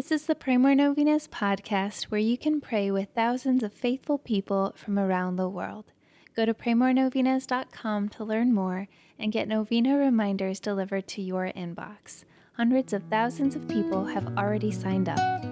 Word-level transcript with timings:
This 0.00 0.12
is 0.12 0.24
the 0.24 0.34
Pray 0.34 0.56
More 0.56 0.74
Novenas 0.74 1.28
podcast 1.28 2.04
where 2.04 2.18
you 2.18 2.38
can 2.38 2.62
pray 2.62 2.90
with 2.90 3.10
thousands 3.14 3.62
of 3.62 3.70
faithful 3.70 4.16
people 4.16 4.72
from 4.74 4.98
around 4.98 5.36
the 5.36 5.46
world. 5.46 5.92
Go 6.34 6.46
to 6.46 6.54
praymorenovenas.com 6.54 8.08
to 8.08 8.24
learn 8.24 8.54
more 8.54 8.88
and 9.18 9.30
get 9.30 9.46
novena 9.46 9.98
reminders 9.98 10.58
delivered 10.58 11.06
to 11.08 11.20
your 11.20 11.52
inbox. 11.54 12.24
Hundreds 12.54 12.94
of 12.94 13.02
thousands 13.10 13.54
of 13.54 13.68
people 13.68 14.06
have 14.06 14.38
already 14.38 14.72
signed 14.72 15.10
up. 15.10 15.44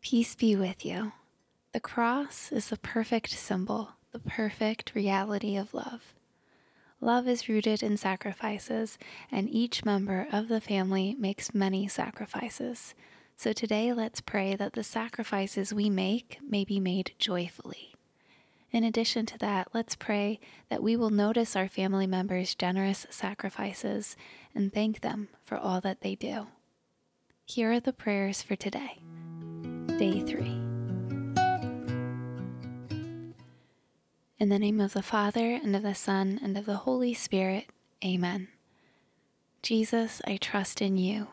Peace 0.00 0.34
be 0.34 0.56
with 0.56 0.82
you. 0.82 1.12
The 1.74 1.80
cross 1.80 2.50
is 2.52 2.70
the 2.70 2.78
perfect 2.78 3.32
symbol, 3.32 3.90
the 4.12 4.20
perfect 4.20 4.94
reality 4.94 5.58
of 5.58 5.74
love. 5.74 6.15
Love 7.00 7.28
is 7.28 7.48
rooted 7.48 7.82
in 7.82 7.96
sacrifices, 7.96 8.98
and 9.30 9.50
each 9.50 9.84
member 9.84 10.26
of 10.32 10.48
the 10.48 10.60
family 10.60 11.14
makes 11.18 11.54
many 11.54 11.86
sacrifices. 11.86 12.94
So 13.36 13.52
today, 13.52 13.92
let's 13.92 14.22
pray 14.22 14.56
that 14.56 14.72
the 14.72 14.82
sacrifices 14.82 15.74
we 15.74 15.90
make 15.90 16.38
may 16.48 16.64
be 16.64 16.80
made 16.80 17.12
joyfully. 17.18 17.94
In 18.72 18.82
addition 18.82 19.26
to 19.26 19.38
that, 19.38 19.68
let's 19.74 19.94
pray 19.94 20.40
that 20.70 20.82
we 20.82 20.96
will 20.96 21.10
notice 21.10 21.54
our 21.54 21.68
family 21.68 22.06
members' 22.06 22.54
generous 22.54 23.06
sacrifices 23.10 24.16
and 24.54 24.72
thank 24.72 25.00
them 25.00 25.28
for 25.44 25.58
all 25.58 25.80
that 25.82 26.00
they 26.00 26.14
do. 26.14 26.46
Here 27.44 27.72
are 27.72 27.80
the 27.80 27.92
prayers 27.92 28.42
for 28.42 28.56
today. 28.56 28.98
Day 29.98 30.20
3. 30.20 30.65
In 34.38 34.50
the 34.50 34.58
name 34.58 34.82
of 34.82 34.92
the 34.92 35.02
Father, 35.02 35.58
and 35.62 35.74
of 35.74 35.82
the 35.82 35.94
Son, 35.94 36.38
and 36.42 36.58
of 36.58 36.66
the 36.66 36.76
Holy 36.76 37.14
Spirit. 37.14 37.68
Amen. 38.04 38.48
Jesus, 39.62 40.20
I 40.26 40.36
trust 40.36 40.82
in 40.82 40.98
you. 40.98 41.28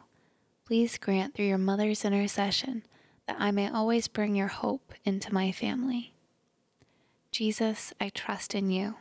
Please 0.66 0.98
grant 0.98 1.36
through 1.36 1.48
your 1.48 1.58
mother's 1.58 2.06
intercession 2.06 2.84
that 3.28 3.36
I 3.40 3.52
may 3.52 3.68
always 3.68 4.08
bring 4.08 4.38
your 4.38 4.48
hope 4.48 4.94
into 5.04 5.34
my 5.34 5.52
family. 5.52 6.14
Jesus, 7.30 7.92
I 8.00 8.08
trust 8.08 8.56
in 8.56 8.72
you. 8.72 8.96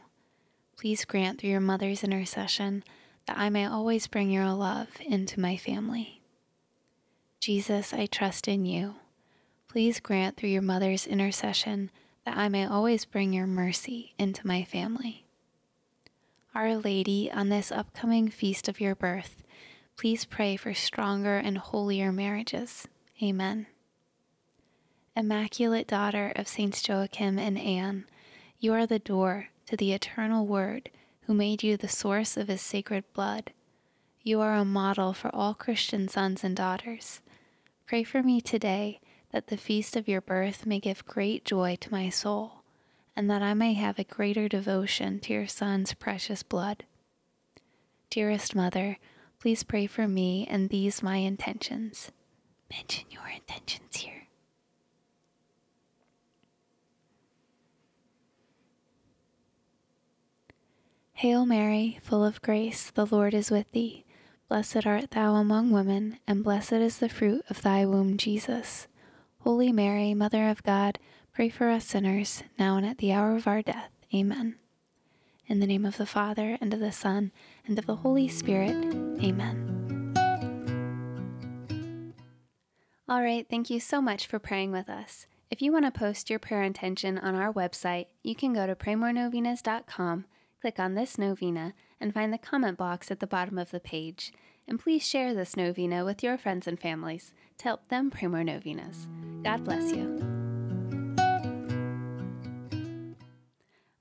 Please 0.77 1.05
grant 1.05 1.41
through 1.41 1.51
your 1.51 1.61
mother's 1.61 2.03
intercession 2.03 2.83
that 3.29 3.39
I 3.39 3.51
may 3.51 3.67
always 3.67 4.09
bring 4.09 4.31
your 4.31 4.51
love 4.51 4.89
into 5.01 5.39
my 5.39 5.57
family. 5.57 6.23
Jesus, 7.39 7.95
I 7.95 8.07
trust 8.07 8.49
in 8.49 8.65
you. 8.65 8.97
Please 9.69 10.01
grant 10.01 10.37
through 10.37 10.51
your 10.51 10.61
mother's 10.61 11.07
intercession 11.07 11.93
that 12.25 12.37
I 12.37 12.49
may 12.49 12.67
always 12.67 13.05
bring 13.05 13.33
your 13.33 13.47
mercy 13.47 14.15
into 14.19 14.47
my 14.47 14.65
family. 14.65 15.25
Our 16.55 16.77
Lady, 16.77 17.31
on 17.33 17.49
this 17.49 17.73
upcoming 17.73 18.29
feast 18.29 18.69
of 18.69 18.81
your 18.81 18.95
birth, 18.95 19.43
please 19.97 20.25
pray 20.25 20.57
for 20.57 20.75
stronger 20.75 21.39
and 21.39 21.59
holier 21.59 22.13
marriages. 22.13 22.87
Amen. 23.23 23.67
Immaculate 25.17 25.87
Daughter 25.87 26.33
of 26.37 26.49
Saints 26.49 26.87
Joachim 26.87 27.39
and 27.39 27.59
Anne, 27.59 28.07
you 28.59 28.73
are 28.73 28.87
the 28.87 28.99
door 28.99 29.49
to 29.67 29.77
the 29.77 29.93
eternal 29.93 30.47
Word 30.47 30.91
who 31.23 31.35
made 31.35 31.63
you 31.63 31.77
the 31.77 31.89
source 31.89 32.37
of 32.37 32.49
his 32.49 32.63
sacred 32.63 33.05
blood. 33.13 33.53
You 34.23 34.41
are 34.41 34.55
a 34.55 34.65
model 34.65 35.13
for 35.13 35.35
all 35.35 35.55
Christian 35.55 36.09
sons 36.09 36.45
and 36.45 36.57
daughters. 36.57 37.21
Pray 37.87 38.05
for 38.05 38.23
me 38.23 38.41
today 38.41 39.01
that 39.33 39.47
the 39.47 39.57
feast 39.57 39.97
of 39.97 40.07
your 40.07 40.21
birth 40.21 40.67
may 40.67 40.79
give 40.79 41.07
great 41.07 41.45
joy 41.45 41.77
to 41.81 41.91
my 41.91 42.09
soul, 42.09 42.63
and 43.17 43.31
that 43.31 43.43
I 43.43 43.55
may 43.55 43.73
have 43.73 43.99
a 43.99 44.05
greater 44.05 44.49
devotion 44.49 45.19
to 45.21 45.33
your 45.33 45.47
Son's 45.47 45.95
precious 45.95 46.43
blood. 46.43 46.85
Dearest 48.11 48.55
Mother, 48.55 48.99
please 49.41 49.63
pray 49.63 49.87
for 49.87 50.07
me 50.07 50.47
and 50.49 50.69
these 50.69 51.03
my 51.03 51.17
intentions. 51.17 52.13
Mention 52.71 53.07
your 53.11 53.29
intentions 53.29 53.97
here. 53.97 54.29
Hail 61.15 61.47
Mary, 61.47 62.01
full 62.03 62.25
of 62.25 62.43
grace, 62.43 62.91
the 62.91 63.07
Lord 63.07 63.33
is 63.33 63.51
with 63.51 63.71
thee. 63.73 64.05
Blessed 64.49 64.85
art 64.87 65.13
thou 65.13 65.37
among 65.37 65.71
women, 65.71 66.19
and 66.27 66.43
blessed 66.43 66.73
is 66.73 66.99
the 66.99 67.09
fruit 67.09 67.43
of 67.49 67.63
thy 67.63 67.87
womb, 67.87 68.19
Jesus. 68.19 68.89
Holy 69.45 69.73
Mary, 69.73 70.15
Mother 70.15 70.49
of 70.49 70.63
God, 70.63 71.01
pray 71.33 71.49
for 71.49 71.69
us 71.69 71.85
sinners, 71.85 72.45
now 72.61 72.77
and 72.77 72.87
at 72.87 72.99
the 72.99 73.13
hour 73.13 73.35
of 73.35 73.49
our 73.49 73.61
death. 73.61 73.91
Amen. 74.15 74.55
In 75.49 75.59
the 75.59 75.67
name 75.67 75.85
of 75.85 75.97
the 75.97 76.07
Father, 76.07 76.57
and 76.61 76.73
of 76.73 76.79
the 76.79 76.93
Son, 76.93 77.33
and 77.67 77.77
of 77.77 77.87
the 77.87 77.97
Holy 77.97 78.29
Spirit. 78.29 78.71
Amen. 79.21 80.15
All 83.09 83.21
right, 83.21 83.45
thank 83.51 83.69
you 83.69 83.81
so 83.81 84.01
much 84.01 84.29
for 84.29 84.39
praying 84.39 84.71
with 84.71 84.89
us. 84.89 85.27
If 85.51 85.61
you 85.61 85.73
want 85.73 85.87
to 85.87 85.91
post 85.91 86.31
your 86.31 86.39
prayer 86.39 86.63
intention 86.63 87.19
on 87.19 87.35
our 87.35 87.53
website, 87.53 88.07
you 88.23 88.37
can 88.37 88.53
go 88.53 88.69
to 88.69 88.77
praymorenovenas.com, 88.77 90.25
click 90.61 90.79
on 90.79 90.95
this 90.95 91.19
novena, 91.19 91.75
and 92.01 92.15
find 92.15 92.33
the 92.33 92.39
comment 92.39 92.79
box 92.79 93.11
at 93.11 93.19
the 93.19 93.27
bottom 93.27 93.59
of 93.59 93.73
the 93.73 93.81
page. 93.81 94.33
And 94.67 94.79
please 94.79 95.07
share 95.07 95.35
this 95.35 95.57
novena 95.57 96.05
with 96.05 96.23
your 96.23 96.39
friends 96.39 96.67
and 96.67 96.79
families 96.79 97.33
to 97.59 97.65
help 97.65 97.89
them 97.89 98.11
pray 98.11 98.29
more 98.29 98.45
novenas. 98.45 99.09
God 99.43 99.65
bless 99.65 99.93
you. 99.93 100.43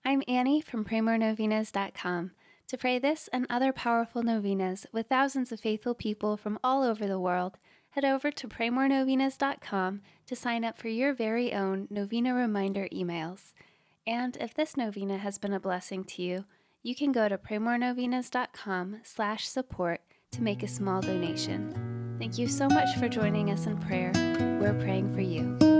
I'm 0.04 0.24
Annie 0.28 0.62
from 0.62 0.84
PrayMoreNovenas.com. 0.84 2.32
To 2.68 2.78
pray 2.78 3.00
this 3.00 3.30
and 3.34 3.48
other 3.50 3.72
powerful 3.74 4.24
novenas 4.24 4.86
with 4.92 5.08
thousands 5.08 5.52
of 5.52 5.60
faithful 5.60 5.94
people 5.94 6.38
from 6.38 6.60
all 6.64 6.84
over 6.84 7.08
the 7.08 7.20
world, 7.20 7.58
head 7.92 8.06
over 8.06 8.32
to 8.32 8.48
PrayMoreNovenas.com 8.48 10.02
to 10.26 10.36
sign 10.36 10.64
up 10.64 10.78
for 10.78 10.88
your 10.88 11.14
very 11.14 11.54
own 11.54 11.88
novena 11.90 12.34
reminder 12.34 12.88
emails. 12.94 13.54
And 14.08 14.38
if 14.38 14.54
this 14.54 14.76
novena 14.76 15.18
has 15.18 15.38
been 15.38 15.54
a 15.54 15.60
blessing 15.60 16.04
to 16.06 16.22
you, 16.22 16.46
you 16.82 16.96
can 16.96 17.12
go 17.12 17.30
to 17.30 17.38
PrayMoreNovenas.com 17.38 19.02
slash 19.04 19.48
support 19.48 20.02
to 20.32 20.42
make 20.42 20.64
a 20.64 20.68
small 20.68 21.02
donation. 21.02 22.16
Thank 22.18 22.38
you 22.38 22.48
so 22.48 22.70
much 22.70 22.96
for 22.98 23.10
joining 23.10 23.52
us 23.52 23.66
in 23.66 23.78
prayer. 23.78 24.14
We're 24.62 24.80
praying 24.80 25.14
for 25.14 25.20
you. 25.20 25.71